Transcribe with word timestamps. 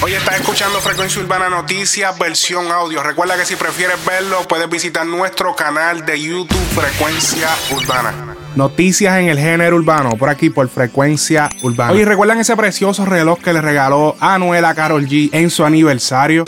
Hoy 0.00 0.12
estás 0.14 0.36
escuchando 0.36 0.78
Frecuencia 0.80 1.20
Urbana 1.20 1.48
Noticias, 1.48 2.16
versión 2.16 2.70
audio. 2.70 3.02
Recuerda 3.02 3.36
que 3.36 3.44
si 3.44 3.56
prefieres 3.56 3.96
verlo, 4.06 4.46
puedes 4.48 4.70
visitar 4.70 5.04
nuestro 5.04 5.56
canal 5.56 6.06
de 6.06 6.22
YouTube 6.22 6.56
Frecuencia 6.72 7.48
Urbana. 7.74 8.36
Noticias 8.54 9.18
en 9.18 9.28
el 9.28 9.38
género 9.40 9.74
urbano, 9.74 10.10
por 10.10 10.28
aquí 10.28 10.50
por 10.50 10.68
Frecuencia 10.68 11.48
Urbana. 11.62 11.92
Oye, 11.92 12.04
¿recuerdan 12.04 12.38
ese 12.38 12.56
precioso 12.56 13.06
reloj 13.06 13.40
que 13.40 13.52
le 13.52 13.60
regaló 13.60 14.14
Anuela 14.20 14.72
Carol 14.76 15.04
G 15.04 15.30
en 15.32 15.50
su 15.50 15.64
aniversario? 15.64 16.44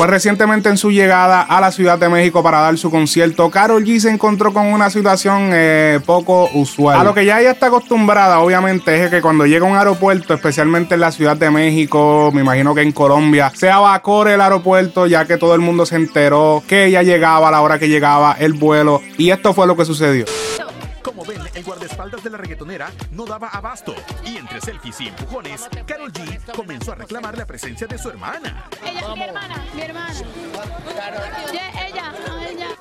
Pues 0.00 0.08
recientemente 0.08 0.70
en 0.70 0.78
su 0.78 0.90
llegada 0.90 1.42
a 1.42 1.60
la 1.60 1.70
Ciudad 1.70 1.98
de 1.98 2.08
México 2.08 2.42
para 2.42 2.60
dar 2.60 2.78
su 2.78 2.90
concierto, 2.90 3.50
Carol 3.50 3.84
G 3.84 4.00
se 4.00 4.08
encontró 4.08 4.50
con 4.50 4.68
una 4.68 4.88
situación 4.88 5.50
eh, 5.52 6.00
poco 6.06 6.48
usual. 6.54 6.98
A 6.98 7.04
lo 7.04 7.12
que 7.12 7.26
ya 7.26 7.38
ella 7.38 7.50
está 7.50 7.66
acostumbrada, 7.66 8.40
obviamente, 8.40 9.04
es 9.04 9.10
que 9.10 9.20
cuando 9.20 9.44
llega 9.44 9.66
a 9.66 9.70
un 9.70 9.76
aeropuerto, 9.76 10.32
especialmente 10.32 10.94
en 10.94 11.02
la 11.02 11.12
Ciudad 11.12 11.36
de 11.36 11.50
México, 11.50 12.30
me 12.32 12.40
imagino 12.40 12.74
que 12.74 12.80
en 12.80 12.92
Colombia, 12.92 13.52
se 13.54 13.70
abacore 13.70 14.32
el 14.32 14.40
aeropuerto 14.40 15.06
ya 15.06 15.26
que 15.26 15.36
todo 15.36 15.54
el 15.54 15.60
mundo 15.60 15.84
se 15.84 15.96
enteró 15.96 16.62
que 16.66 16.86
ella 16.86 17.02
llegaba 17.02 17.48
a 17.48 17.50
la 17.50 17.60
hora 17.60 17.78
que 17.78 17.90
llegaba 17.90 18.34
el 18.40 18.54
vuelo 18.54 19.02
y 19.18 19.28
esto 19.28 19.52
fue 19.52 19.66
lo 19.66 19.76
que 19.76 19.84
sucedió. 19.84 20.24
Como 21.02 21.24
ven, 21.24 21.42
el 21.54 21.64
guardaespaldas 21.64 22.22
de 22.22 22.30
la 22.30 22.38
reggaetonera 22.38 22.90
no 23.12 23.24
daba 23.24 23.48
abasto. 23.48 23.94
Y 24.24 24.36
entre 24.36 24.60
selfies 24.60 25.00
y 25.00 25.08
empujones, 25.08 25.68
Carol 25.86 26.12
G 26.12 26.52
comenzó 26.54 26.92
a 26.92 26.96
reclamar 26.96 27.36
la 27.36 27.46
presencia 27.46 27.86
de 27.86 27.98
su 27.98 28.10
hermana. 28.10 28.68
Ella, 28.84 29.14
mi 29.14 29.22
hermana, 29.22 29.64
mi 29.74 29.82
hermana. 29.82 30.20
Ella, 31.50 31.86
ella. 31.86 32.14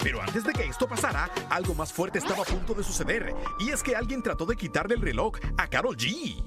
Pero 0.04 0.22
antes 0.22 0.44
de 0.44 0.54
que 0.54 0.64
esto 0.64 0.88
pasara, 0.88 1.30
algo 1.50 1.74
más 1.76 1.92
fuerte 1.92 2.20
estaba 2.20 2.44
a 2.44 2.46
punto 2.46 2.74
de 2.74 2.84
suceder. 2.84 3.36
Y 3.60 3.72
es 3.72 3.84
que 3.84 3.96
alguien 3.96 4.22
trató 4.22 4.46
de 4.46 4.56
quitarle 4.56 4.96
el 4.96 5.02
reloj 5.02 5.38
a 5.58 5.68
Carol 5.68 5.96
G. 5.96 6.44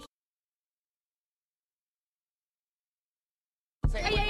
Ey, 3.94 4.21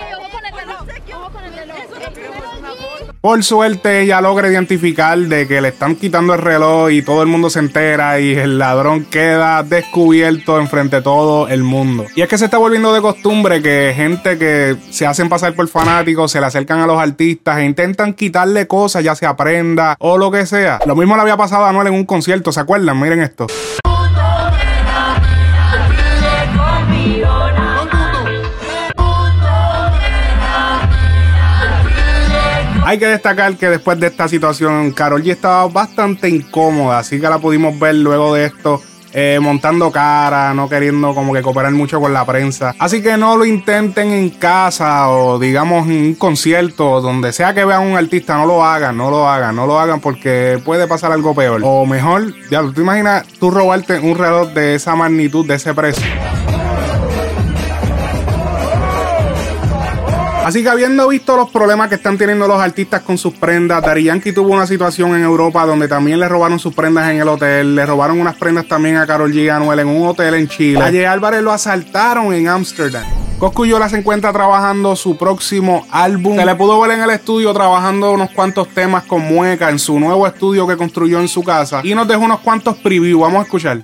Por 3.23 3.45
suerte 3.45 4.01
ella 4.01 4.21
logra 4.21 4.51
identificar 4.51 5.17
de 5.17 5.47
que 5.47 5.61
le 5.61 5.69
están 5.69 5.95
quitando 5.95 6.35
el 6.35 6.41
reloj 6.41 6.91
y 6.91 7.03
todo 7.03 7.23
el 7.23 7.29
mundo 7.29 7.51
se 7.51 7.61
entera 7.61 8.19
y 8.19 8.35
el 8.35 8.59
ladrón 8.59 9.05
queda 9.05 9.63
descubierto 9.63 10.59
enfrente 10.59 10.97
de 10.97 11.03
todo 11.03 11.47
el 11.47 11.63
mundo. 11.63 12.05
Y 12.17 12.23
es 12.23 12.29
que 12.29 12.37
se 12.37 12.47
está 12.47 12.59
volviendo 12.59 12.93
de 12.93 13.01
costumbre 13.01 13.63
que 13.63 13.93
gente 13.95 14.39
que 14.39 14.77
se 14.91 15.07
hacen 15.07 15.29
pasar 15.29 15.55
por 15.55 15.69
fanáticos 15.69 16.33
se 16.33 16.41
le 16.41 16.47
acercan 16.47 16.81
a 16.81 16.87
los 16.89 16.98
artistas 16.98 17.59
e 17.59 17.65
intentan 17.65 18.13
quitarle 18.13 18.67
cosas, 18.67 19.05
ya 19.05 19.15
sea 19.15 19.37
prenda 19.37 19.95
o 20.01 20.19
lo 20.19 20.33
que 20.33 20.45
sea. 20.45 20.81
Lo 20.85 20.97
mismo 20.97 21.15
le 21.15 21.23
había 21.23 21.37
pasado 21.37 21.65
a 21.65 21.69
Anuel 21.69 21.87
en 21.87 21.95
un 21.95 22.05
concierto, 22.05 22.51
¿se 22.51 22.59
acuerdan? 22.59 22.98
Miren 22.98 23.20
esto. 23.20 23.47
Hay 32.84 32.98
que 32.98 33.06
destacar 33.06 33.56
que 33.56 33.69
después 33.69 33.98
de 34.00 34.08
esta 34.08 34.27
situación, 34.28 34.91
Carol 34.91 35.22
G 35.22 35.30
estaba 35.30 35.69
bastante 35.69 36.28
incómoda, 36.28 36.98
así 36.98 37.20
que 37.20 37.28
la 37.28 37.39
pudimos 37.39 37.78
ver 37.78 37.94
luego 37.94 38.34
de 38.34 38.47
esto. 38.47 38.83
eh, 39.14 39.39
montando 39.41 39.91
cara, 39.92 40.55
no 40.55 40.69
queriendo 40.69 41.14
como 41.14 41.34
que 41.34 41.42
cooperar 41.42 41.72
mucho 41.72 42.00
con 42.00 42.12
la 42.14 42.24
prensa. 42.24 42.74
Así 42.78 43.02
que 43.02 43.16
no 43.16 43.36
lo 43.36 43.44
intenten 43.44 44.11
en 44.11 44.30
casa 44.30 45.11
o 45.11 45.39
digamos 45.39 45.86
en 45.86 46.06
un 46.06 46.14
concierto, 46.14 47.00
donde 47.00 47.33
sea 47.33 47.52
que 47.52 47.64
vean 47.64 47.83
un 47.83 47.97
artista, 47.97 48.36
no 48.36 48.47
lo 48.47 48.64
hagan, 48.64 48.96
no 48.96 49.11
lo 49.11 49.28
hagan, 49.28 49.55
no 49.55 49.67
lo 49.67 49.78
hagan 49.78 50.00
porque 50.00 50.58
puede 50.64 50.86
pasar 50.86 51.12
algo 51.12 51.34
peor. 51.34 51.61
O 51.62 51.84
mejor, 51.84 52.33
ya, 52.50 52.62
¿tú 52.62 52.80
imaginas 52.80 53.27
tú 53.39 53.50
robarte 53.50 53.98
un 53.98 54.17
reloj 54.17 54.48
de 54.55 54.77
esa 54.77 54.96
magnitud, 54.96 55.46
de 55.46 55.56
ese 55.56 55.74
precio? 55.74 56.06
Así 60.53 60.62
que 60.62 60.69
habiendo 60.69 61.08
visto 61.08 61.34
los 61.34 61.48
problemas 61.48 61.89
que 61.89 61.95
están 61.95 62.18
teniendo 62.18 62.46
los 62.46 62.61
artistas 62.61 63.01
con 63.01 63.17
sus 63.17 63.33
prendas, 63.33 63.80
Daddy 63.80 64.02
Yankee 64.02 64.35
tuvo 64.35 64.52
una 64.52 64.67
situación 64.67 65.17
en 65.17 65.23
Europa 65.23 65.64
donde 65.64 65.89
también 65.89 66.20
le 66.20 66.29
robaron 66.29 66.58
sus 66.58 66.74
prendas 66.74 67.11
en 67.11 67.23
el 67.23 67.29
hotel, 67.29 67.74
le 67.74 67.86
robaron 67.86 68.20
unas 68.20 68.36
prendas 68.36 68.68
también 68.68 68.98
a 68.98 69.07
Carol 69.07 69.33
G 69.33 69.51
Anuel 69.51 69.79
en 69.79 69.89
un 69.89 70.07
hotel 70.07 70.35
en 70.35 70.48
Chile. 70.48 70.79
A 70.79 70.92
Jay 70.92 71.05
Álvarez 71.05 71.40
lo 71.40 71.52
asaltaron 71.52 72.35
en 72.35 72.48
Ámsterdam. 72.48 73.02
Coscuyola 73.39 73.89
se 73.89 73.96
encuentra 73.96 74.30
trabajando 74.30 74.95
su 74.95 75.17
próximo 75.17 75.86
álbum. 75.90 76.36
Se 76.36 76.45
le 76.45 76.55
pudo 76.55 76.79
ver 76.83 76.90
en 76.90 77.01
el 77.01 77.08
estudio 77.08 77.55
trabajando 77.55 78.13
unos 78.13 78.29
cuantos 78.33 78.69
temas 78.69 79.05
con 79.05 79.23
mueca 79.23 79.70
en 79.70 79.79
su 79.79 79.98
nuevo 79.98 80.27
estudio 80.27 80.67
que 80.67 80.77
construyó 80.77 81.19
en 81.19 81.29
su 81.29 81.42
casa 81.42 81.80
y 81.83 81.95
nos 81.95 82.07
dejó 82.07 82.20
unos 82.20 82.40
cuantos 82.40 82.77
previews. 82.77 83.23
Vamos 83.23 83.40
a 83.40 83.42
escuchar. 83.45 83.80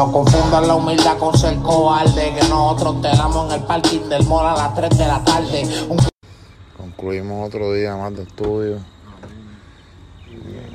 No 0.00 0.10
confundan 0.10 0.66
la 0.66 0.76
humildad 0.76 1.18
con 1.18 1.36
ser 1.36 1.56
cobarde, 1.56 2.32
que 2.34 2.48
nosotros 2.48 3.02
te 3.02 3.08
damos 3.08 3.52
en 3.52 3.60
el 3.60 3.66
parking 3.66 4.08
del 4.08 4.24
mall 4.24 4.46
a 4.46 4.56
las 4.56 4.74
3 4.74 4.96
de 4.96 5.06
la 5.06 5.22
tarde. 5.22 5.86
Un 5.90 5.98
Concluimos 6.74 7.46
otro 7.46 7.74
día 7.74 7.94
más 7.96 8.16
de 8.16 8.22
estudio. 8.22 8.78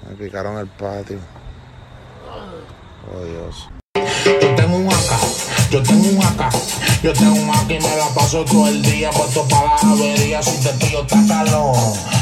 Me 0.07 0.15
picaron 0.15 0.59
el 0.59 0.67
patio. 0.67 1.17
Oh 3.11 3.25
Dios. 3.25 3.67
Yo 4.25 4.55
tengo 4.55 4.77
un 4.77 4.89
acá, 4.89 5.17
yo 5.71 5.81
tengo 5.81 6.07
un 6.07 6.23
acá, 6.23 6.49
yo 7.01 7.13
tengo 7.13 7.33
un 7.33 7.49
acá 7.49 7.73
y 7.73 7.79
me 7.79 7.97
la 7.97 8.07
paso 8.13 8.45
todo 8.45 8.67
el 8.67 8.83
día 8.83 9.09
puesto 9.09 9.43
para 9.47 9.75
la 9.81 9.91
avería. 9.91 10.43
Si 10.43 10.63
te 10.63 10.69
pillo 10.73 11.01
está 11.01 11.17
calor, 11.27 11.75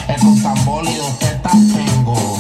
es 0.08 0.24
un 0.24 0.42
tambor 0.42 0.86
y 0.86 0.96
dos 0.96 1.20
tetas 1.20 1.52
tengo. 1.52 2.33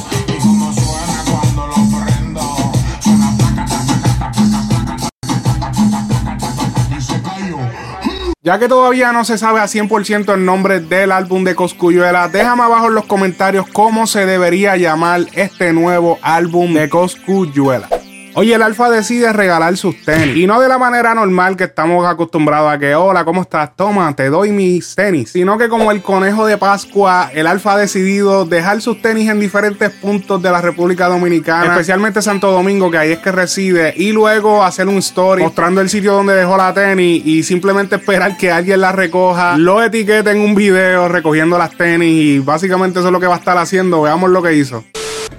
Ya 8.46 8.60
que 8.60 8.68
todavía 8.68 9.14
no 9.14 9.24
se 9.24 9.38
sabe 9.38 9.62
a 9.62 9.68
100% 9.68 10.34
el 10.34 10.44
nombre 10.44 10.82
del 10.82 11.14
álbum 11.14 11.46
de 11.46 11.56
Coscuyuela, 11.56 12.28
déjame 12.28 12.64
abajo 12.64 12.90
en 12.90 12.96
los 12.96 13.06
comentarios 13.06 13.66
cómo 13.72 14.06
se 14.06 14.26
debería 14.26 14.76
llamar 14.76 15.22
este 15.32 15.72
nuevo 15.72 16.20
álbum 16.22 16.74
de 16.74 16.90
Coscuyuela. 16.90 17.88
Oye, 18.36 18.56
el 18.56 18.64
Alfa 18.64 18.90
decide 18.90 19.32
regalar 19.32 19.78
sus 19.78 20.02
tenis. 20.02 20.36
Y 20.38 20.48
no 20.48 20.60
de 20.60 20.68
la 20.68 20.80
manera 20.80 21.14
normal 21.14 21.56
que 21.56 21.66
estamos 21.66 22.04
acostumbrados 22.08 22.74
a 22.74 22.80
que, 22.80 22.96
hola, 22.96 23.24
¿cómo 23.26 23.44
estás? 23.44 23.76
Toma, 23.76 24.16
te 24.16 24.30
doy 24.30 24.52
mis 24.52 24.96
tenis. 24.96 25.30
Sino 25.32 25.56
que 25.60 25.70
como 25.70 25.92
el 25.92 26.02
conejo 26.02 26.48
de 26.48 26.58
Pascua, 26.58 27.30
el 27.34 27.46
Alfa 27.46 27.74
ha 27.74 27.78
decidido 27.78 28.46
dejar 28.46 28.82
sus 28.82 29.02
tenis 29.04 29.30
en 29.30 29.40
diferentes 29.40 29.92
puntos 29.92 30.42
de 30.42 30.50
la 30.50 30.62
República 30.62 31.08
Dominicana, 31.08 31.74
especialmente 31.74 32.24
Santo 32.24 32.52
Domingo, 32.52 32.90
que 32.90 32.98
ahí 32.98 33.12
es 33.12 33.20
que 33.20 33.32
reside, 33.32 33.94
y 33.96 34.12
luego 34.12 34.64
hacer 34.64 34.88
un 34.88 34.98
story 34.98 35.44
mostrando 35.44 35.82
el 35.82 35.90
sitio 35.90 36.14
donde 36.14 36.34
dejó 36.34 36.58
la 36.58 36.74
tenis 36.74 37.24
y 37.24 37.44
simplemente 37.44 37.98
esperar 37.98 38.36
que 38.36 38.52
alguien 38.52 38.82
la 38.82 38.92
recoja, 38.92 39.58
lo 39.58 39.84
etiquete 39.84 40.32
en 40.32 40.40
un 40.40 40.56
video 40.56 41.08
recogiendo 41.08 41.58
las 41.60 41.78
tenis 41.78 42.10
y 42.10 42.40
básicamente 42.40 42.98
eso 42.98 43.10
es 43.10 43.12
lo 43.12 43.20
que 43.20 43.28
va 43.28 43.36
a 43.36 43.40
estar 43.40 43.58
haciendo. 43.60 44.02
Veamos 44.02 44.32
lo 44.32 44.42
que 44.42 44.56
hizo. 44.56 44.84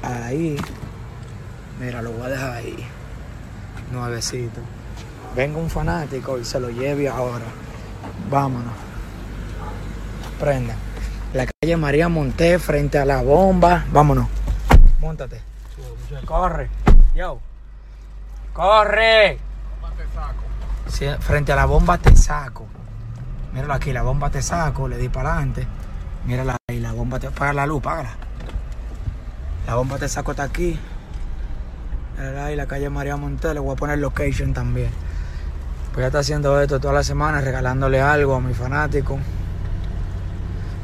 Ahí. 0.03 0.57
Mira, 1.81 2.03
lo 2.03 2.13
voy 2.13 2.27
a 2.27 2.29
dejar 2.29 2.51
ahí. 2.53 2.87
Nuevecito. 3.93 4.61
Venga 5.35 5.59
un 5.59 5.69
fanático 5.69 6.39
y 6.39 6.45
se 6.45 6.61
lo 6.61 6.71
lleve 6.71 7.09
ahora. 7.09 7.45
Vámonos. 8.31 8.73
Prenda. 10.39 10.75
La 11.33 11.47
calle 11.47 11.77
María 11.77 12.09
Monté 12.09 12.59
frente 12.59 12.99
a 12.99 13.05
la 13.05 13.23
bomba. 13.23 13.85
Vámonos. 13.91 14.29
Móntate. 15.01 15.41
Corre. 16.25 16.71
Yo. 17.15 17.41
Corre. 18.53 19.39
Frente 21.21 21.53
a 21.53 21.57
la 21.57 21.67
bomba 21.67 21.99
te 21.99 22.15
saco. 22.15 22.67
Míralo 23.53 23.75
aquí, 23.75 23.93
la 23.93 24.03
bomba 24.03 24.31
te 24.31 24.43
saco, 24.43 24.87
le 24.87 24.97
di 24.97 25.09
para 25.09 25.35
adelante. 25.35 25.67
Mírala 26.25 26.57
ahí, 26.69 26.79
la 26.79 26.93
bomba 26.93 27.19
te. 27.19 27.31
Paga 27.31 27.53
la 27.53 27.67
luz, 27.67 27.83
págala. 27.83 28.11
La 29.67 29.75
bomba 29.75 29.99
te 29.99 30.09
saco 30.09 30.31
está 30.31 30.45
aquí. 30.45 30.79
Ahí, 32.19 32.57
la 32.57 32.67
calle 32.67 32.91
María 32.91 33.17
Montel. 33.17 33.55
Le 33.55 33.61
voy 33.61 33.73
a 33.73 33.77
poner 33.77 33.99
location 33.99 34.53
también. 34.53 34.91
Pues 35.93 36.03
ya 36.03 36.07
está 36.07 36.19
haciendo 36.21 36.61
esto 36.61 36.81
toda 36.81 36.95
la 36.95 37.03
semana, 37.05 37.41
regalándole 37.41 38.01
algo 38.01 38.35
a 38.35 38.41
mi 38.41 38.55
fanático. 38.55 39.19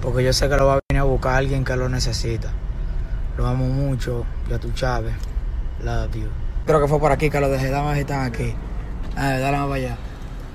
Porque 0.03 0.25
yo 0.25 0.32
sé 0.32 0.49
que 0.49 0.56
lo 0.56 0.67
va 0.67 0.75
a 0.75 0.81
venir 0.88 1.00
a 1.00 1.05
buscar 1.05 1.35
alguien 1.35 1.65
que 1.65 1.77
lo 1.77 1.88
necesita. 1.88 2.50
Lo 3.37 3.47
amo 3.47 3.67
mucho, 3.67 4.25
ya 4.49 4.59
tú 4.59 4.71
Chávez. 4.73 5.15
Love 5.82 6.15
you. 6.15 6.29
Creo 6.67 6.81
que 6.81 6.88
fue 6.88 7.00
por 7.00 7.12
aquí 7.12 7.31
que 7.31 7.41
lo 7.41 7.49
dejé. 7.49 7.71
Dame 7.71 7.94
si 7.94 8.00
están 8.00 8.25
aquí. 8.25 8.55
A 9.17 9.29
ver, 9.31 9.41
dale 9.41 9.56
más 9.56 9.67
para 9.67 9.75
allá. 9.77 9.97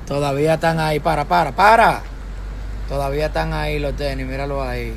Todavía 0.07 0.53
están 0.55 0.79
ahí. 0.79 0.99
Para, 0.99 1.25
para, 1.25 1.51
para. 1.51 2.01
Todavía 2.87 3.27
están 3.27 3.53
ahí 3.53 3.79
los 3.79 3.95
tenis, 3.95 4.25
míralo 4.25 4.61
ahí. 4.61 4.95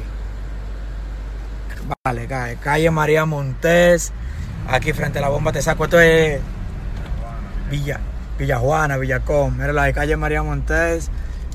Vale, 2.04 2.28
calle, 2.60 2.90
María 2.90 3.24
Montés. 3.24 4.12
Aquí 4.70 4.92
frente 4.92 5.18
a 5.18 5.22
la 5.22 5.30
bomba 5.30 5.50
te 5.50 5.62
saco. 5.62 5.84
Esto 5.84 5.98
es 5.98 6.40
Villa, 7.70 7.98
Villa 8.38 8.58
Juana, 8.58 8.98
Villacón. 8.98 9.56
Míralo 9.56 9.80
ahí, 9.80 9.94
calle 9.94 10.14
María 10.18 10.42
Montés. 10.42 11.10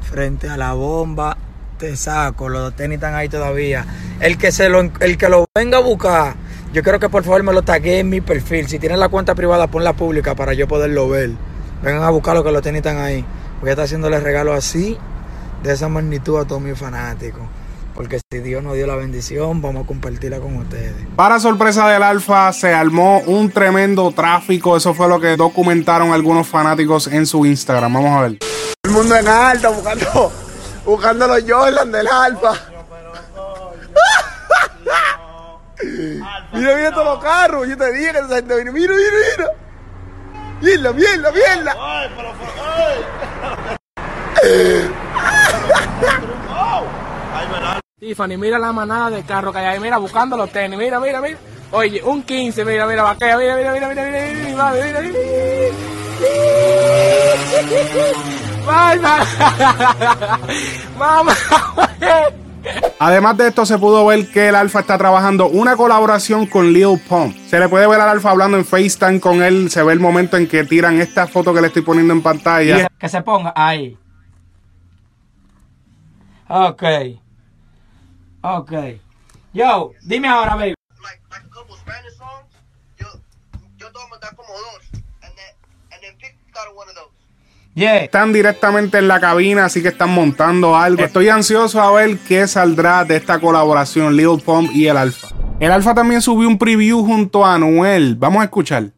Frente 0.09 0.49
a 0.49 0.57
la 0.57 0.73
bomba 0.73 1.37
te 1.77 1.95
saco. 1.95 2.49
Los 2.49 2.75
tenis 2.75 2.95
están 2.95 3.13
ahí 3.13 3.29
todavía. 3.29 3.85
El 4.19 4.39
que, 4.39 4.51
se 4.51 4.67
lo, 4.67 4.79
el 4.99 5.17
que 5.17 5.29
lo 5.29 5.45
venga 5.53 5.77
a 5.77 5.81
buscar, 5.81 6.33
yo 6.73 6.81
quiero 6.81 6.99
que 6.99 7.07
por 7.07 7.23
favor 7.23 7.43
me 7.43 7.53
lo 7.53 7.61
tague 7.61 7.99
en 7.99 8.09
mi 8.09 8.19
perfil. 8.19 8.67
Si 8.67 8.79
tienen 8.79 8.99
la 8.99 9.09
cuenta 9.09 9.35
privada, 9.35 9.67
ponla 9.67 9.93
pública 9.93 10.33
para 10.33 10.53
yo 10.53 10.67
poderlo 10.67 11.07
ver. 11.07 11.31
Vengan 11.83 12.01
a 12.01 12.09
buscarlo 12.09 12.43
que 12.43 12.51
los 12.51 12.63
tenis 12.63 12.79
están 12.79 12.97
ahí. 12.97 13.23
Voy 13.59 13.69
a 13.69 13.73
estar 13.73 13.85
haciéndole 13.85 14.19
regalo 14.19 14.53
así, 14.53 14.97
de 15.61 15.73
esa 15.73 15.87
magnitud 15.87 16.39
a 16.39 16.45
todos 16.45 16.61
mis 16.61 16.77
fanáticos. 16.79 17.43
Porque 17.93 18.19
si 18.31 18.39
Dios 18.39 18.63
nos 18.63 18.73
dio 18.73 18.87
la 18.87 18.95
bendición, 18.95 19.61
vamos 19.61 19.83
a 19.83 19.87
compartirla 19.87 20.39
con 20.39 20.55
ustedes. 20.57 20.95
Para 21.15 21.39
sorpresa 21.39 21.87
del 21.87 22.01
Alfa, 22.01 22.51
se 22.51 22.73
armó 22.73 23.19
un 23.19 23.51
tremendo 23.51 24.11
tráfico. 24.11 24.75
Eso 24.75 24.95
fue 24.95 25.07
lo 25.07 25.19
que 25.19 25.37
documentaron 25.37 26.11
algunos 26.11 26.47
fanáticos 26.47 27.05
en 27.07 27.27
su 27.27 27.45
Instagram. 27.45 27.93
Vamos 27.93 28.17
a 28.17 28.21
ver. 28.21 28.39
El 28.83 28.91
mundo 28.91 29.15
en 29.15 29.27
alto 29.27 29.71
buscando, 29.73 30.31
buscando 30.85 31.27
los 31.27 31.43
Jordan 31.47 31.91
del 31.91 32.07
Alfa. 32.07 32.53
mira, 36.53 36.75
mira 36.75 36.91
todos 36.91 37.05
los 37.05 37.23
carros. 37.23 37.67
Yo 37.67 37.77
te 37.77 37.93
dije 37.93 38.11
que 38.11 38.21
viene. 38.21 38.71
Mira, 38.71 38.93
mira, 38.93 39.11
mira. 39.37 39.51
Mierda, 40.61 40.93
mierda, 40.93 41.31
mierda. 41.31 41.75
Tiffany, 48.03 48.35
mira 48.37 48.59
la 48.59 48.73
manada 48.73 49.11
de 49.11 49.23
carro 49.23 49.53
que 49.53 49.59
hay 49.59 49.65
ahí, 49.65 49.79
mira, 49.79 49.97
buscando 49.97 50.35
los 50.35 50.51
tenis, 50.51 50.77
mira, 50.77 50.99
mira, 50.99 51.21
mira. 51.21 51.37
Oye, 51.71 52.03
un 52.03 52.21
15, 52.21 52.65
mira, 52.65 52.85
mira, 52.85 53.01
vaquea, 53.01 53.37
mira, 53.37 53.55
mira, 53.55 53.71
mira, 53.71 53.87
mira, 53.87 54.03
mira, 54.03 54.19
mira, 54.19 54.71
mira, 54.73 55.01
mira, 55.01 55.01
mira, 55.01 55.23
Además 62.99 63.37
de 63.37 63.47
esto, 63.47 63.65
se 63.65 63.77
pudo 63.77 64.05
ver 64.05 64.29
que 64.29 64.49
el 64.49 64.55
Alfa 64.55 64.81
está 64.81 64.97
trabajando 64.97 65.47
una 65.47 65.77
colaboración 65.77 66.45
con 66.45 66.73
Lil 66.73 66.99
Pump. 67.07 67.33
Se 67.47 67.57
le 67.57 67.69
puede 67.69 67.87
ver 67.87 68.01
al 68.01 68.09
Alfa 68.09 68.31
hablando 68.31 68.57
en 68.57 68.65
FaceTime 68.65 69.21
con 69.21 69.41
él. 69.41 69.69
Se 69.71 69.81
ve 69.81 69.93
el 69.93 70.01
momento 70.01 70.35
en 70.35 70.49
que 70.49 70.65
tiran 70.65 70.99
esta 70.99 71.25
foto 71.25 71.53
que 71.53 71.61
le 71.61 71.67
estoy 71.67 71.83
poniendo 71.83 72.13
en 72.13 72.21
pantalla. 72.21 72.89
Que 72.99 73.07
se 73.07 73.21
ponga 73.21 73.53
ahí. 73.55 73.97
Ok. 76.49 76.83
Ok. 78.43 78.71
Yo, 79.53 79.91
dime 80.01 80.27
ahora, 80.27 80.55
baby. 80.55 80.75
like 81.01 81.21
like 81.29 81.45
a 81.45 81.49
couple 81.49 81.75
Spanish 81.77 82.17
songs, 82.17 82.51
yo 82.97 83.07
yo 83.77 83.89
tomo 83.91 84.09
mandar 84.09 84.35
como 84.35 84.49
dos, 84.49 85.01
and 85.21 85.33
then 85.33 85.55
and 85.91 86.01
then 86.01 86.15
pick 86.17 86.35
out 86.57 86.75
one 86.75 86.89
of 86.89 86.95
those. 86.95 87.11
Yeah. 87.73 88.03
Están 88.03 88.33
directamente 88.33 88.97
en 88.97 89.07
la 89.07 89.21
cabina, 89.21 89.65
así 89.65 89.81
que 89.81 89.87
están 89.87 90.09
montando 90.09 90.75
algo. 90.75 91.03
Estoy 91.03 91.29
ansioso 91.29 91.81
a 91.81 91.91
ver 91.91 92.17
qué 92.27 92.45
saldrá 92.47 93.05
de 93.05 93.15
esta 93.15 93.39
colaboración 93.39 94.15
Lil 94.17 94.41
Pump 94.43 94.71
y 94.73 94.87
el 94.87 94.97
Alfa. 94.97 95.29
El 95.61 95.71
Alfa 95.71 95.93
también 95.95 96.21
subió 96.21 96.47
un 96.49 96.57
preview 96.57 97.05
junto 97.05 97.45
a 97.45 97.55
Anuel. 97.55 98.15
Vamos 98.15 98.41
a 98.41 98.45
escuchar. 98.45 98.91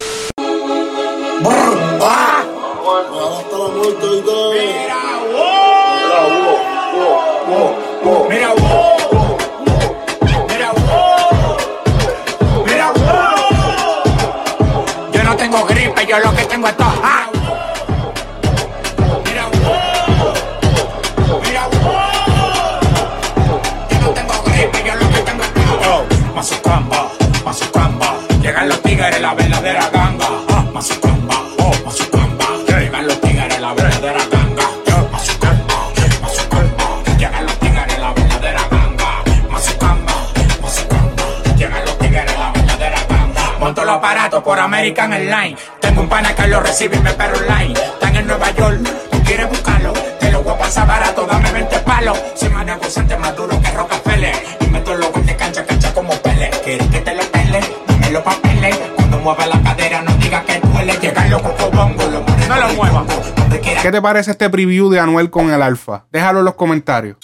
que 15.96 16.06
yo 16.06 16.18
lo 16.18 16.34
que 16.34 16.44
tengo 16.44 16.68
es 16.68 16.76
toja. 16.76 17.00
Ah. 17.02 17.30
Mira. 19.24 19.48
Mira. 21.42 21.68
Yo 23.90 23.98
no 24.00 24.08
tengo 24.10 24.42
gripe, 24.44 24.84
yo 24.84 24.94
lo 24.94 25.08
que 25.10 25.18
tengo 25.20 25.42
es 25.42 25.54
toja. 25.54 26.34
Más 26.34 26.46
su 26.48 26.60
campo, 26.60 27.10
más 27.44 27.58
su 27.58 27.70
campo. 27.70 28.06
Llegan 28.42 28.68
los 28.68 28.82
tigres, 28.82 29.20
la 29.20 29.34
vela 29.34 29.60
los 43.86 43.96
aparatos 43.96 44.42
por 44.42 44.58
American 44.58 45.12
Airlines. 45.12 45.60
Tengo 45.80 46.02
un 46.02 46.08
pana 46.08 46.34
que 46.34 46.48
lo 46.48 46.60
recibe 46.60 46.96
y 46.96 47.00
me 47.00 47.12
perro 47.12 47.38
online. 47.38 47.72
Están 47.72 48.16
en 48.16 48.26
Nueva 48.26 48.50
York, 48.50 48.80
tú 49.10 49.22
quieres 49.22 49.48
buscarlo. 49.48 49.92
Te 50.18 50.32
lo 50.32 50.42
voy 50.42 50.54
a 50.54 50.58
pasar 50.58 50.88
barato, 50.88 51.24
dame 51.24 51.52
20 51.52 51.78
palos. 51.80 52.18
Se 52.34 52.50
me 52.50 52.64
negociante 52.64 53.16
más 53.16 53.36
duro 53.36 53.60
que 53.62 53.70
Rockefeller. 53.70 54.34
Y 54.60 54.66
meto 54.66 54.94
los 54.96 55.12
goles 55.12 55.26
de 55.28 55.36
cancha, 55.36 55.64
cancha 55.64 55.94
como 55.94 56.10
Pele. 56.14 56.50
¿Quieres 56.64 56.88
que 56.88 57.00
te 57.00 57.14
lo 57.14 57.22
pele? 57.30 57.60
Dame 57.86 58.10
los 58.10 58.22
papeles. 58.22 58.76
Cuando 58.96 59.18
mueva 59.20 59.46
la 59.46 59.62
cadera, 59.62 60.02
no 60.02 60.12
digas 60.16 60.44
que 60.44 60.60
duele. 60.60 60.98
Llegan 61.00 61.30
los 61.30 61.42
cocobongos, 61.42 62.12
los 62.12 62.48
No 62.48 62.56
lo 62.56 62.68
muevas. 62.74 63.04
¿Qué 63.82 63.92
te 63.92 64.02
parece 64.02 64.32
este 64.32 64.50
preview 64.50 64.90
de 64.90 64.98
Anuel 64.98 65.30
con 65.30 65.52
el 65.52 65.62
Alfa? 65.62 66.06
Déjalo 66.10 66.40
en 66.40 66.44
los 66.46 66.54
comentarios. 66.54 67.18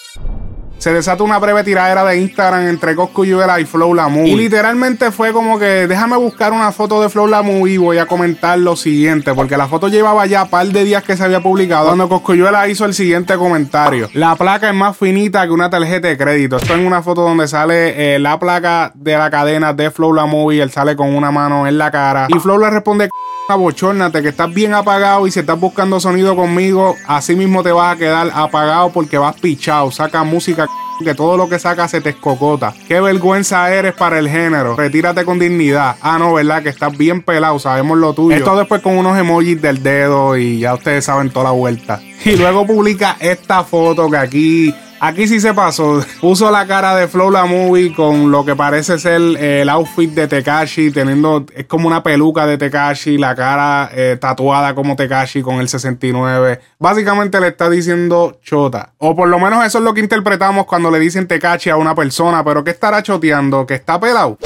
Se 0.82 0.92
desata 0.92 1.22
una 1.22 1.38
breve 1.38 1.62
tiradera 1.62 2.02
de 2.02 2.18
Instagram 2.18 2.66
entre 2.66 2.96
Coscu 2.96 3.24
Yuela 3.24 3.60
y 3.60 3.64
Flow 3.64 3.94
La 3.94 4.08
Movie. 4.08 4.32
Y 4.32 4.34
literalmente 4.34 5.12
fue 5.12 5.32
como 5.32 5.56
que 5.56 5.86
déjame 5.86 6.16
buscar 6.16 6.52
una 6.52 6.72
foto 6.72 7.00
de 7.00 7.08
Flow 7.08 7.28
La 7.28 7.40
Movie 7.42 7.74
y 7.74 7.76
voy 7.76 7.98
a 7.98 8.06
comentar 8.06 8.58
lo 8.58 8.74
siguiente. 8.74 9.32
Porque 9.32 9.56
la 9.56 9.68
foto 9.68 9.86
llevaba 9.86 10.26
ya 10.26 10.46
par 10.46 10.66
de 10.66 10.82
días 10.82 11.04
que 11.04 11.16
se 11.16 11.22
había 11.22 11.38
publicado. 11.38 11.86
Cuando 11.86 12.08
Coscuyuela 12.08 12.66
hizo 12.66 12.84
el 12.84 12.94
siguiente 12.94 13.36
comentario. 13.36 14.08
La 14.14 14.34
placa 14.34 14.70
es 14.70 14.74
más 14.74 14.96
finita 14.96 15.44
que 15.44 15.52
una 15.52 15.70
tarjeta 15.70 16.08
de 16.08 16.18
crédito. 16.18 16.56
Esto 16.56 16.74
en 16.74 16.84
una 16.84 17.00
foto 17.00 17.20
donde 17.20 17.46
sale 17.46 18.16
eh, 18.16 18.18
la 18.18 18.40
placa 18.40 18.90
de 18.96 19.16
la 19.16 19.30
cadena 19.30 19.72
de 19.72 19.88
Flow 19.92 20.12
La 20.12 20.26
Movie. 20.26 20.62
Él 20.62 20.72
sale 20.72 20.96
con 20.96 21.14
una 21.14 21.30
mano 21.30 21.68
en 21.68 21.78
la 21.78 21.92
cara. 21.92 22.26
Y 22.28 22.40
Flow 22.40 22.58
le 22.58 22.70
responde 22.70 23.08
abochórnate 23.48 24.22
que 24.22 24.28
estás 24.28 24.52
bien 24.52 24.74
apagado 24.74 25.26
y 25.26 25.30
si 25.30 25.40
estás 25.40 25.58
buscando 25.58 26.00
sonido 26.00 26.36
conmigo, 26.36 26.96
así 27.06 27.34
mismo 27.34 27.62
te 27.62 27.72
vas 27.72 27.94
a 27.94 27.98
quedar 27.98 28.30
apagado 28.34 28.90
porque 28.90 29.18
vas 29.18 29.38
pichado. 29.40 29.90
Saca 29.90 30.24
música 30.24 30.66
que 31.02 31.14
todo 31.14 31.36
lo 31.36 31.48
que 31.48 31.58
sacas 31.58 31.90
se 31.90 32.00
te 32.00 32.10
escocota. 32.10 32.74
Qué 32.88 33.00
vergüenza 33.00 33.72
eres 33.72 33.94
para 33.94 34.18
el 34.18 34.28
género. 34.28 34.76
Retírate 34.76 35.24
con 35.24 35.38
dignidad. 35.38 35.96
Ah, 36.00 36.18
no, 36.18 36.34
¿verdad? 36.34 36.62
Que 36.62 36.68
estás 36.68 36.96
bien 36.96 37.22
pelado. 37.22 37.58
Sabemos 37.58 37.98
lo 37.98 38.12
tuyo. 38.14 38.36
Esto 38.36 38.56
después 38.56 38.82
con 38.82 38.96
unos 38.96 39.18
emojis 39.18 39.60
del 39.60 39.82
dedo 39.82 40.36
y 40.36 40.60
ya 40.60 40.74
ustedes 40.74 41.04
saben 41.04 41.30
toda 41.30 41.46
la 41.46 41.50
vuelta. 41.52 42.00
Y 42.24 42.36
luego 42.36 42.66
publica 42.66 43.16
esta 43.20 43.64
foto 43.64 44.08
que 44.08 44.16
aquí 44.16 44.74
Aquí 45.04 45.26
sí 45.26 45.40
se 45.40 45.52
pasó. 45.52 46.00
Puso 46.20 46.48
la 46.52 46.64
cara 46.64 46.94
de 46.94 47.08
Flow 47.08 47.28
la 47.28 47.44
movie 47.44 47.92
con 47.92 48.30
lo 48.30 48.44
que 48.44 48.54
parece 48.54 49.00
ser 49.00 49.20
eh, 49.36 49.62
el 49.62 49.68
outfit 49.68 50.08
de 50.12 50.28
Tekashi, 50.28 50.92
teniendo. 50.92 51.44
Es 51.56 51.66
como 51.66 51.88
una 51.88 52.04
peluca 52.04 52.46
de 52.46 52.56
Tekashi, 52.56 53.18
la 53.18 53.34
cara 53.34 53.90
eh, 53.92 54.16
tatuada 54.20 54.76
como 54.76 54.94
Tekashi 54.94 55.42
con 55.42 55.56
el 55.56 55.68
69. 55.68 56.60
Básicamente 56.78 57.40
le 57.40 57.48
está 57.48 57.68
diciendo 57.68 58.38
chota. 58.44 58.92
O 58.98 59.16
por 59.16 59.26
lo 59.26 59.40
menos 59.40 59.66
eso 59.66 59.78
es 59.78 59.84
lo 59.84 59.92
que 59.92 60.02
interpretamos 60.02 60.66
cuando 60.66 60.88
le 60.88 61.00
dicen 61.00 61.26
Tekashi 61.26 61.70
a 61.70 61.76
una 61.76 61.96
persona. 61.96 62.44
Pero 62.44 62.62
¿qué 62.62 62.70
estará 62.70 63.02
choteando? 63.02 63.66
¿Que 63.66 63.74
está 63.74 63.98
pelado? 63.98 64.38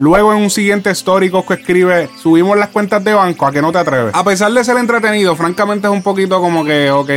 Luego 0.00 0.32
en 0.32 0.38
un 0.38 0.48
siguiente 0.48 0.90
story 0.90 1.28
Cosco 1.28 1.54
escribe, 1.54 2.08
subimos 2.22 2.56
las 2.56 2.68
cuentas 2.68 3.02
de 3.02 3.14
banco, 3.14 3.46
¿a 3.46 3.50
que 3.50 3.60
no 3.60 3.72
te 3.72 3.78
atreves? 3.78 4.14
A 4.14 4.22
pesar 4.22 4.52
de 4.52 4.62
ser 4.62 4.76
entretenido, 4.76 5.34
francamente 5.34 5.88
es 5.88 5.92
un 5.92 6.04
poquito 6.04 6.40
como 6.40 6.64
que, 6.64 6.88
ok, 6.88 7.08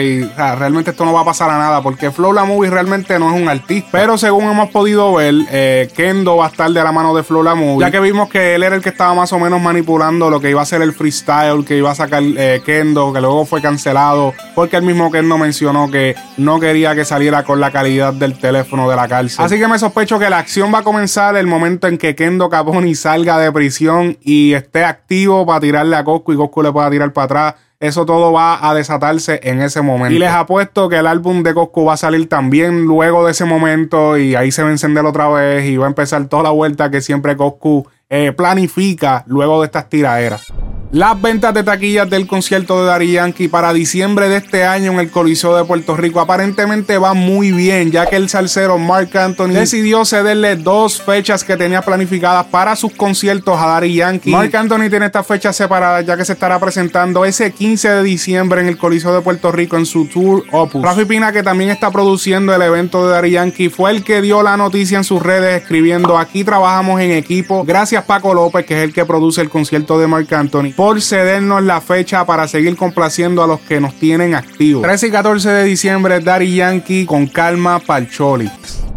realmente 0.58 0.90
esto 0.90 1.06
no 1.06 1.14
va 1.14 1.22
a 1.22 1.26
pasar 1.26 1.52
a 1.52 1.60
nada, 1.60 1.84
porque 1.84 2.10
Flow 2.10 2.34
la 2.34 2.44
Movie 2.44 2.72
realmente 2.72 3.20
no 3.20 3.32
es 3.32 3.40
un 3.40 3.48
artista. 3.48 3.90
Pero 3.92 4.18
según 4.18 4.46
hemos 4.46 4.72
podido 4.72 5.14
ver, 5.14 5.36
eh, 5.52 5.92
Kendo 5.96 6.38
va 6.38 6.48
a 6.48 6.50
estar 6.50 6.72
de 6.72 6.84
la 6.84 6.92
mano 6.92 7.16
de 7.16 7.22
Flow 7.22 7.44
la 7.44 7.54
Movie, 7.54 7.86
ya 7.86 7.92
que 7.92 8.00
vimos 8.00 8.30
que 8.30 8.56
él 8.56 8.64
era 8.64 8.76
el 8.76 8.82
que 8.82 8.90
estaba 8.90 9.14
más 9.14 9.32
o 9.32 9.38
menos 9.38 9.62
manipulando 9.62 10.32
lo 10.32 10.40
que 10.40 10.50
iba 10.50 10.64
a 10.64 10.66
ser 10.66 10.82
el 10.82 10.94
freestyle, 10.94 11.64
que 11.64 11.78
iba 11.78 11.92
a 11.92 11.96
sacar 11.96 12.24
eh, 12.24 12.64
Kendo, 12.66 13.14
que 13.14 13.22
luego 13.22 13.46
fue 13.46 13.62
cancelado, 13.62 14.34
porque 14.56 14.78
el 14.78 14.84
mismo 14.84 15.12
Kendo 15.12 15.38
mencionó 15.38 15.92
que 15.92 16.16
no 16.38 16.60
quería 16.60 16.96
que 16.96 17.06
saliera 17.06 17.44
con 17.44 17.60
la 17.60 17.70
calidad 17.70 18.12
del 18.12 18.40
teléfono 18.40 18.90
de 18.90 18.96
la 18.96 19.08
cárcel. 19.08 19.46
Así 19.46 19.60
que 19.60 19.68
me 19.68 19.78
sospecho 19.78 20.18
que 20.18 20.32
la 20.32 20.40
acción 20.40 20.74
va 20.74 20.80
a 20.80 20.84
comenzar 20.84 21.38
el 21.38 21.46
momento 21.46 21.86
en 21.86 22.00
que 22.00 22.16
Kendo 22.16 22.50
Capone 22.72 22.96
salga 22.96 23.38
de 23.38 23.52
prisión 23.52 24.18
y 24.22 24.54
esté 24.54 24.86
activo 24.86 25.46
para 25.46 25.60
tirarle 25.60 25.96
a 25.96 26.04
Cosco 26.04 26.32
y 26.32 26.38
Cosco 26.38 26.64
le 26.64 26.72
pueda 26.72 26.90
tirar 26.90 27.12
para 27.12 27.26
atrás. 27.26 27.56
Eso 27.82 28.06
todo 28.06 28.32
va 28.32 28.70
a 28.70 28.74
desatarse 28.74 29.40
en 29.44 29.62
ese 29.62 29.82
momento. 29.82 30.16
Y 30.16 30.20
les 30.20 30.30
apuesto 30.30 30.88
que 30.88 30.98
el 30.98 31.08
álbum 31.08 31.44
de 31.44 31.54
Cosco 31.54 31.84
va 31.84 31.94
a 31.94 31.98
salir 31.98 32.30
también 32.30 32.84
luego 32.84 33.26
de 33.26 33.32
ese 33.32 33.44
momento 33.44 34.18
y 34.18 34.36
ahí 34.36 34.52
se 34.52 34.62
va 34.62 34.70
a 34.70 34.72
encender 34.72 35.04
otra 35.06 35.28
vez 35.30 35.66
y 35.66 35.78
va 35.78 35.86
a 35.86 35.90
empezar 35.90 36.26
toda 36.28 36.44
la 36.44 36.52
vuelta 36.52 36.92
que 36.92 37.02
siempre 37.02 37.36
Coscu 37.36 37.88
eh, 38.10 38.32
planifica 38.32 39.24
luego 39.28 39.62
de 39.62 39.66
estas 39.66 39.90
tiraderas. 39.90 40.54
Las 40.94 41.22
ventas 41.22 41.54
de 41.54 41.64
taquillas 41.64 42.10
del 42.10 42.28
concierto 42.28 42.82
de 42.82 42.88
Daddy 42.88 43.14
Yankee 43.14 43.48
para 43.48 43.72
diciembre 43.72 44.28
de 44.28 44.36
este 44.36 44.66
año 44.66 44.92
en 44.92 45.00
el 45.00 45.10
Coliseo 45.10 45.56
de 45.56 45.64
Puerto 45.64 45.96
Rico 45.96 46.20
aparentemente 46.20 46.98
van 46.98 47.16
muy 47.16 47.54
bien, 47.54 47.92
ya 47.92 48.08
que 48.08 48.18
el 48.18 48.28
salsero 48.28 48.78
Mark 48.78 49.18
Anthony 49.18 49.54
decidió 49.54 50.04
cederle 50.04 50.58
dos 50.58 51.02
fechas 51.02 51.46
que 51.46 51.56
tenía 51.56 51.82
planificadas 51.82 52.48
para 52.48 52.76
sus 52.76 52.92
conciertos 52.92 53.58
a 53.58 53.68
Daddy 53.68 53.96
Yankee. 53.96 54.32
Mark 54.32 54.54
Anthony 54.54 54.90
tiene 54.90 55.06
estas 55.06 55.26
fechas 55.26 55.56
separadas 55.56 56.06
ya 56.06 56.18
que 56.18 56.26
se 56.26 56.34
estará 56.34 56.60
presentando 56.60 57.24
ese 57.24 57.54
15 57.54 57.90
de 57.90 58.04
diciembre 58.04 58.60
en 58.60 58.68
el 58.68 58.78
Coliseo 58.78 59.14
de 59.16 59.22
Puerto 59.22 59.50
Rico 59.54 59.78
en 59.78 59.86
su 59.86 60.08
tour 60.08 60.44
Opus. 60.52 60.84
Rafi 60.84 61.06
Pina, 61.06 61.32
que 61.32 61.42
también 61.42 61.70
está 61.70 61.90
produciendo 61.90 62.54
el 62.54 62.62
evento 62.62 63.08
de 63.08 63.14
Daddy 63.14 63.32
Yankee, 63.32 63.70
fue 63.70 63.92
el 63.92 64.04
que 64.04 64.22
dio 64.22 64.44
la 64.44 64.58
noticia 64.58 64.98
en 64.98 65.06
sus 65.06 65.24
redes 65.24 65.62
escribiendo 65.62 66.18
aquí 66.18 66.44
trabajamos 66.44 67.00
en 67.00 67.12
equipo. 67.12 67.64
Gracias 67.64 68.04
Paco 68.04 68.34
López, 68.34 68.66
que 68.66 68.78
es 68.78 68.84
el 68.84 68.92
que 68.92 69.06
produce 69.06 69.40
el 69.40 69.50
concierto 69.50 69.98
de 69.98 70.08
Mark 70.08 70.28
Anthony 70.34 70.81
por 70.82 71.00
cedernos 71.00 71.62
la 71.62 71.80
fecha 71.80 72.26
para 72.26 72.48
seguir 72.48 72.76
complaciendo 72.76 73.44
a 73.44 73.48
los 73.48 73.60
que 73.60 73.80
nos 73.80 73.94
tienen 74.00 74.34
activos. 74.34 74.82
13 74.82 75.10
y 75.10 75.12
14 75.12 75.50
de 75.52 75.64
diciembre, 75.64 76.20
Daddy 76.22 76.56
Yankee 76.56 77.06
con 77.06 77.28
calma 77.28 77.78
Palcholi. 77.78 78.50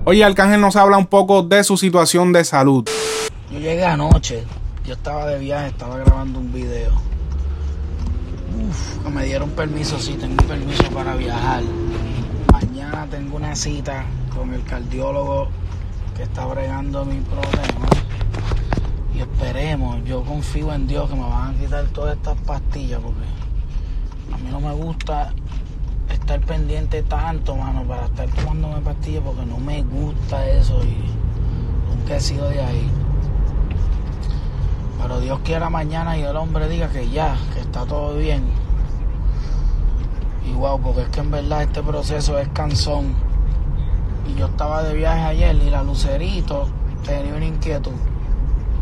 Oye, 0.04 0.24
Arcángel 0.24 0.62
nos 0.62 0.76
habla 0.76 0.96
un 0.96 1.04
poco 1.04 1.42
de 1.42 1.62
su 1.62 1.76
situación 1.76 2.32
de 2.32 2.42
salud. 2.42 2.88
Yo 3.52 3.58
llegué 3.58 3.84
anoche, 3.84 4.44
yo 4.86 4.94
estaba 4.94 5.26
de 5.26 5.38
viaje, 5.38 5.68
estaba 5.68 5.98
grabando 5.98 6.38
un 6.38 6.50
video. 6.54 6.92
Uf, 8.66 9.06
me 9.12 9.26
dieron 9.26 9.50
permiso, 9.50 9.98
sí, 9.98 10.14
tengo 10.14 10.42
permiso 10.44 10.84
para 10.84 11.14
viajar. 11.16 11.64
Mañana 12.50 13.06
tengo 13.10 13.36
una 13.36 13.54
cita 13.54 14.06
con 14.34 14.54
el 14.54 14.64
cardiólogo 14.64 15.48
que 16.16 16.22
está 16.22 16.46
bregando 16.46 17.04
mi 17.04 17.20
problema 17.20 17.84
yo 20.04 20.23
confío 20.23 20.73
en 20.73 20.87
Dios 20.87 21.08
que 21.08 21.16
me 21.16 21.23
van 21.23 21.54
a 21.54 21.58
quitar 21.58 21.84
todas 21.87 22.16
estas 22.16 22.37
pastillas 22.38 23.00
porque 23.00 23.25
a 24.32 24.37
mí 24.38 24.50
no 24.50 24.61
me 24.61 24.73
gusta 24.75 25.32
estar 26.11 26.40
pendiente 26.40 27.02
tanto, 27.02 27.56
mano, 27.56 27.84
para 27.84 28.06
estar 28.06 28.28
tomándome 28.28 28.80
pastillas 28.80 29.23
porque 29.25 29.46
no 29.46 29.58
me 29.58 29.82
gusta 29.82 30.46
eso 30.49 30.82
y 30.84 31.08
nunca 31.88 32.16
he 32.16 32.20
sido 32.20 32.49
de 32.50 32.61
ahí. 32.61 32.90
Pero 35.00 35.20
Dios 35.20 35.40
quiera 35.44 35.70
mañana 35.70 36.16
y 36.18 36.23
el 36.23 36.37
hombre 36.37 36.68
diga 36.68 36.88
que 36.88 37.08
ya, 37.08 37.37
que 37.52 37.61
está 37.61 37.84
todo 37.84 38.16
bien. 38.16 38.44
Y 40.46 40.52
wow, 40.52 40.80
porque 40.80 41.02
es 41.02 41.08
que 41.08 41.20
en 41.20 41.30
verdad 41.30 41.62
este 41.62 41.82
proceso 41.82 42.38
es 42.38 42.49
cansón. 42.49 43.14
Y 44.26 44.38
yo 44.38 44.46
estaba 44.46 44.82
de 44.82 44.94
viaje 44.94 45.23
ayer 45.23 45.56
y 45.56 45.70
la 45.70 45.82
lucerito 45.82 46.68
tenía 47.04 47.34
una 47.34 47.44
inquietud. 47.46 47.92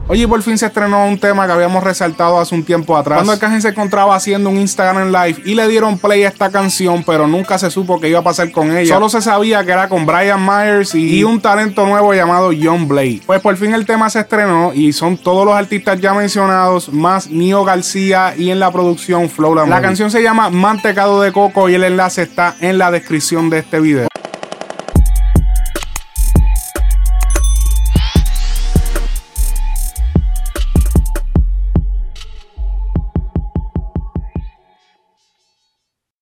Oye, 0.08 0.26
por 0.26 0.42
fin 0.42 0.58
se 0.58 0.66
estrenó 0.66 1.06
un 1.06 1.18
tema 1.18 1.46
que 1.46 1.52
habíamos 1.52 1.82
resaltado 1.82 2.38
hace 2.38 2.54
un 2.54 2.64
tiempo 2.64 2.96
atrás. 2.96 3.18
Cuando 3.18 3.32
Arcángel 3.32 3.62
se 3.62 3.68
encontraba 3.68 4.14
haciendo 4.14 4.50
un 4.50 4.58
Instagram 4.58 5.08
Live 5.08 5.42
y 5.46 5.54
le 5.54 5.68
dieron 5.68 5.96
play 5.96 6.24
a 6.24 6.28
esta 6.28 6.50
canción, 6.50 7.04
pero 7.04 7.26
nunca 7.26 7.56
se 7.56 7.70
supo 7.70 8.00
qué 8.00 8.08
iba 8.08 8.18
a 8.18 8.22
pasar 8.22 8.50
con 8.50 8.76
ella. 8.76 8.94
Solo 8.94 9.08
se 9.08 9.22
sabía 9.22 9.64
que 9.64 9.70
era 9.70 9.88
con 9.88 10.04
Brian 10.04 10.44
Myers 10.44 10.94
y 10.94 11.22
un 11.24 11.40
talento 11.40 11.86
nuevo 11.86 12.12
llamado 12.12 12.50
John 12.60 12.88
Blade. 12.88 13.22
Pues 13.26 13.40
por 13.40 13.56
fin 13.56 13.72
el 13.74 13.86
tema 13.86 14.10
se 14.10 14.20
estrenó 14.20 14.72
y 14.74 14.92
son 14.92 15.16
todos 15.16 15.46
los 15.46 15.54
artistas 15.54 16.00
ya 16.00 16.12
mencionados, 16.12 16.92
más 16.92 17.30
Nio 17.30 17.64
García 17.64 18.34
y 18.36 18.50
en 18.50 18.58
la 18.58 18.70
producción 18.72 19.30
Flow 19.30 19.54
La, 19.54 19.66
la 19.66 19.80
canción 19.80 20.10
se 20.10 20.22
llama 20.22 20.50
Mantecado 20.50 21.22
de 21.22 21.32
Coco 21.32 21.68
y 21.68 21.74
el 21.74 21.84
enlace 21.84 22.22
está 22.22 22.56
en 22.60 22.76
la 22.76 22.90
descripción 22.90 23.50
de 23.50 23.60
este 23.60 23.80
video. 23.80 24.11